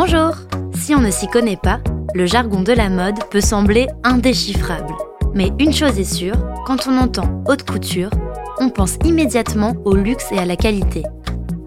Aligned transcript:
Bonjour 0.00 0.36
Si 0.76 0.94
on 0.94 1.00
ne 1.00 1.10
s'y 1.10 1.26
connaît 1.26 1.56
pas, 1.56 1.80
le 2.14 2.24
jargon 2.24 2.62
de 2.62 2.72
la 2.72 2.88
mode 2.88 3.16
peut 3.32 3.40
sembler 3.40 3.88
indéchiffrable. 4.04 4.94
Mais 5.34 5.50
une 5.58 5.72
chose 5.72 5.98
est 5.98 6.04
sûre, 6.04 6.36
quand 6.66 6.86
on 6.86 6.96
entend 6.96 7.42
haute 7.48 7.68
couture, 7.68 8.10
on 8.60 8.70
pense 8.70 8.96
immédiatement 9.04 9.74
au 9.84 9.96
luxe 9.96 10.30
et 10.30 10.38
à 10.38 10.44
la 10.44 10.54
qualité. 10.54 11.02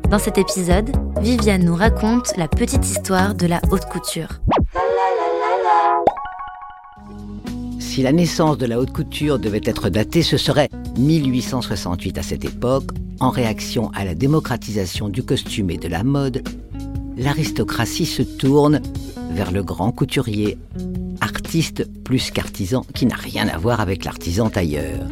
Dans 0.10 0.18
cet 0.18 0.38
épisode, 0.38 0.92
Viviane 1.20 1.66
nous 1.66 1.76
raconte 1.76 2.38
la 2.38 2.48
petite 2.48 2.90
histoire 2.90 3.36
de 3.36 3.48
la 3.48 3.60
haute 3.70 3.84
couture. 3.88 4.40
Si 7.80 8.02
la 8.02 8.14
naissance 8.14 8.58
de 8.58 8.66
la 8.66 8.80
haute 8.80 8.94
couture 8.94 9.40
devait 9.40 9.60
être 9.66 9.90
datée, 9.90 10.22
ce 10.22 10.38
serait 10.38 10.70
1868 10.98 12.18
à 12.18 12.24
cette 12.24 12.46
époque, 12.46 12.92
en 13.20 13.30
réaction 13.30 13.92
à 13.94 14.06
la 14.06 14.16
démocratisation 14.16 15.10
du 15.10 15.22
costume 15.22 15.70
et 15.70 15.78
de 15.78 15.90
la 15.90 16.06
mode, 16.06 16.44
l'aristocratie 17.18 18.06
se 18.06 18.22
tourne 18.22 18.82
vers 19.32 19.52
le 19.52 19.64
grand 19.64 19.92
couturier, 19.92 20.58
artiste 21.22 21.88
plus 22.04 22.32
qu'artisan 22.32 22.86
qui 22.94 23.06
n'a 23.06 23.16
rien 23.16 23.48
à 23.48 23.58
voir 23.58 23.80
avec 23.80 24.06
l'artisan 24.06 24.50
tailleur. 24.50 25.08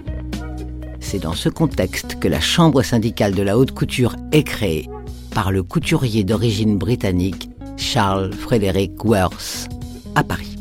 C'est 0.99 1.20
dans 1.20 1.34
ce 1.34 1.49
contexte 1.49 2.20
que 2.20 2.27
la 2.27 2.41
Chambre 2.41 2.84
syndicale 2.84 3.34
de 3.34 3.41
la 3.41 3.58
haute 3.58 3.72
couture 3.72 4.16
est 4.31 4.44
créée 4.44 4.89
par 5.34 5.52
le 5.52 5.63
couturier 5.63 6.23
d'origine 6.23 6.77
britannique 6.77 7.49
Charles 7.77 8.34
Frederick 8.34 9.03
Worth 9.05 9.70
à 10.16 10.23
Paris. 10.23 10.58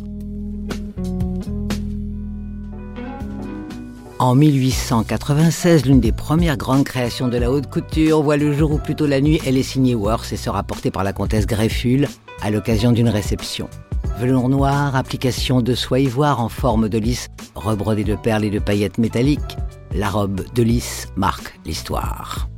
En 4.21 4.35
1896, 4.35 5.87
l'une 5.87 6.01
des 6.01 6.11
premières 6.11 6.57
grandes 6.57 6.83
créations 6.83 7.29
de 7.29 7.37
la 7.37 7.53
haute 7.53 7.69
couture 7.69 8.21
voit 8.21 8.37
le 8.37 8.53
jour 8.53 8.73
ou 8.73 8.79
plutôt 8.79 9.07
la 9.07 9.21
nuit. 9.21 9.41
Elle 9.47 9.57
est 9.57 9.63
signée 9.63 9.95
Worth 9.95 10.33
et 10.33 10.37
sera 10.37 10.65
portée 10.65 10.91
par 10.91 11.05
la 11.05 11.13
comtesse 11.13 11.47
Grefful 11.47 12.09
à 12.43 12.51
l'occasion 12.51 12.91
d'une 12.91 13.09
réception. 13.09 13.71
Velours 14.19 14.49
noir, 14.49 14.97
application 14.97 15.63
de 15.63 15.73
soie 15.77 16.01
ivoire 16.01 16.41
en 16.41 16.49
forme 16.49 16.89
de 16.89 16.99
lys, 16.99 17.29
rebrodée 17.55 18.03
de 18.03 18.17
perles 18.17 18.45
et 18.45 18.51
de 18.51 18.59
paillettes 18.59 18.99
métalliques. 18.99 19.57
La 19.95 20.11
robe 20.11 20.41
de 20.53 20.63
lys 20.65 21.07
marque 21.15 21.57
l'histoire. 21.65 22.49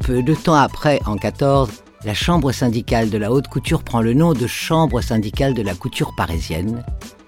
Peu 0.00 0.20
de 0.24 0.34
temps 0.34 0.54
après, 0.54 0.98
en 1.06 1.16
14, 1.16 1.70
la 2.04 2.14
Chambre 2.14 2.50
syndicale 2.50 3.08
de 3.08 3.18
la 3.18 3.30
haute 3.30 3.46
couture 3.46 3.84
prend 3.84 4.00
le 4.00 4.14
nom 4.14 4.32
de 4.32 4.48
Chambre 4.48 5.00
syndicale 5.00 5.54
de 5.54 5.62
la 5.62 5.76
couture 5.76 6.12
parisienne. 6.16 6.84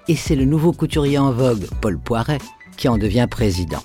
Et 0.08 0.16
c'est 0.16 0.34
le 0.34 0.44
nouveau 0.44 0.72
couturier 0.72 1.18
en 1.18 1.30
vogue, 1.30 1.68
Paul 1.80 2.00
Poiret, 2.00 2.40
qui 2.76 2.88
en 2.88 2.98
devient 2.98 3.28
président. 3.30 3.82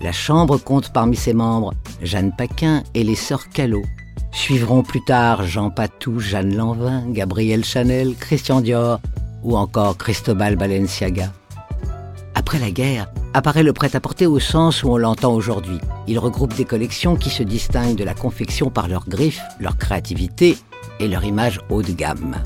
La 0.00 0.12
Chambre 0.12 0.56
compte 0.56 0.92
parmi 0.92 1.16
ses 1.16 1.34
membres 1.34 1.74
Jeanne 2.02 2.32
Paquin 2.36 2.82
et 2.94 3.04
les 3.04 3.14
sœurs 3.14 3.50
Callot. 3.50 3.84
Suivront 4.32 4.82
plus 4.82 5.04
tard 5.04 5.44
Jean 5.44 5.70
Patou, 5.70 6.20
Jeanne 6.20 6.56
Lanvin, 6.56 7.04
Gabrielle 7.08 7.64
Chanel, 7.64 8.14
Christian 8.18 8.60
Dior 8.60 9.00
ou 9.42 9.56
encore 9.56 9.98
Cristobal 9.98 10.56
Balenciaga. 10.56 11.32
Après 12.34 12.58
la 12.58 12.70
guerre, 12.70 13.12
apparaît 13.34 13.62
le 13.62 13.72
prêt-à-porter 13.72 14.26
au 14.26 14.40
sens 14.40 14.82
où 14.82 14.88
on 14.88 14.96
l'entend 14.96 15.34
aujourd'hui. 15.34 15.78
Il 16.06 16.18
regroupe 16.18 16.54
des 16.54 16.64
collections 16.64 17.16
qui 17.16 17.28
se 17.28 17.42
distinguent 17.42 17.96
de 17.96 18.04
la 18.04 18.14
confection 18.14 18.70
par 18.70 18.88
leurs 18.88 19.08
griffes, 19.08 19.42
leur 19.58 19.76
créativité 19.76 20.56
et 20.98 21.08
leur 21.08 21.24
image 21.24 21.60
haut 21.68 21.82
de 21.82 21.92
gamme. 21.92 22.36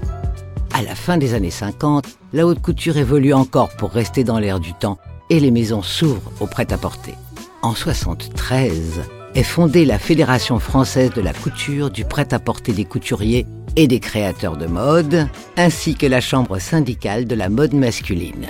À 0.73 0.83
la 0.83 0.95
fin 0.97 1.19
des 1.19 1.35
années 1.35 1.51
50, 1.51 2.07
la 2.33 2.47
haute 2.47 2.61
couture 2.61 2.97
évolue 2.97 3.33
encore 3.33 3.71
pour 3.77 3.93
rester 3.93 4.25
dans 4.25 4.41
l'air 4.41 4.59
du 4.59 4.75
temps 4.75 4.99
et 5.31 5.41
les 5.41 5.51
maisons 5.51 5.83
s'ouvrent 5.83 6.33
au 6.41 6.47
prêt-à-porter. 6.47 7.15
En 7.63 7.75
73 7.75 9.03
est 9.35 9.43
fondée 9.43 9.85
la 9.85 9.99
Fédération 9.99 10.59
française 10.59 11.11
de 11.11 11.21
la 11.21 11.33
couture, 11.33 11.91
du 11.91 12.05
prêt-à-porter 12.05 12.73
des 12.73 12.85
couturiers 12.85 13.47
et 13.77 13.89
des 13.89 14.01
créateurs 14.01 14.57
de 14.57 14.67
mode, 14.67 15.27
ainsi 15.57 15.95
que 15.95 16.07
la 16.07 16.21
Chambre 16.21 16.59
syndicale 16.59 17.27
de 17.27 17.35
la 17.35 17.49
mode 17.49 17.75
masculine. 17.75 18.47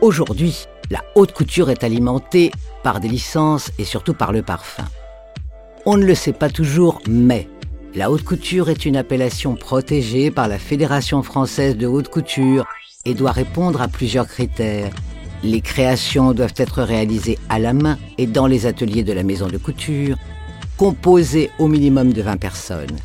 Aujourd'hui, 0.00 0.66
la 0.90 1.02
haute 1.16 1.32
couture 1.32 1.70
est 1.70 1.82
alimentée 1.82 2.52
par 2.82 3.00
des 3.00 3.08
licences 3.08 3.72
et 3.78 3.84
surtout 3.84 4.14
par 4.14 4.32
le 4.32 4.42
parfum. 4.42 4.84
On 5.86 5.96
ne 5.96 6.04
le 6.04 6.14
sait 6.14 6.32
pas 6.32 6.50
toujours, 6.50 7.00
mais 7.08 7.48
la 7.94 8.10
haute 8.10 8.22
couture 8.22 8.68
est 8.68 8.84
une 8.84 8.96
appellation 8.96 9.56
protégée 9.56 10.30
par 10.30 10.46
la 10.46 10.58
Fédération 10.58 11.22
française 11.22 11.76
de 11.76 11.86
haute 11.86 12.08
couture 12.08 12.64
et 13.04 13.14
doit 13.14 13.32
répondre 13.32 13.80
à 13.80 13.88
plusieurs 13.88 14.26
critères. 14.26 14.92
Les 15.42 15.60
créations 15.60 16.32
doivent 16.32 16.54
être 16.56 16.82
réalisées 16.82 17.38
à 17.48 17.58
la 17.58 17.72
main 17.72 17.96
et 18.18 18.26
dans 18.26 18.46
les 18.46 18.66
ateliers 18.66 19.04
de 19.04 19.12
la 19.12 19.22
maison 19.22 19.46
de 19.46 19.56
couture, 19.56 20.16
composées 20.76 21.50
au 21.58 21.68
minimum 21.68 22.12
de 22.12 22.22
20 22.22 22.36
personnes. 22.36 22.96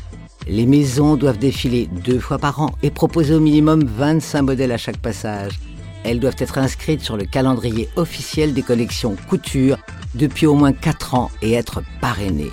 Les 0.46 0.66
maisons 0.66 1.16
doivent 1.16 1.38
défiler 1.38 1.88
deux 2.04 2.18
fois 2.18 2.38
par 2.38 2.60
an 2.60 2.72
et 2.82 2.90
proposer 2.90 3.34
au 3.34 3.40
minimum 3.40 3.84
25 3.84 4.42
modèles 4.42 4.72
à 4.72 4.78
chaque 4.78 4.98
passage. 4.98 5.58
Elles 6.04 6.20
doivent 6.20 6.36
être 6.38 6.58
inscrites 6.58 7.00
sur 7.00 7.16
le 7.16 7.24
calendrier 7.24 7.88
officiel 7.96 8.52
des 8.52 8.62
collections 8.62 9.16
couture 9.28 9.78
depuis 10.14 10.46
au 10.46 10.54
moins 10.54 10.72
4 10.72 11.14
ans 11.14 11.30
et 11.40 11.52
être 11.52 11.82
parrainées. 12.00 12.52